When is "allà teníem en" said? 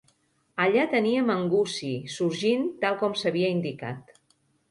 0.63-1.43